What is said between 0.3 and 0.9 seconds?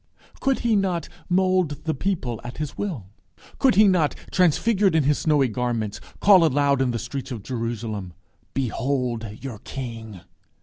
Could he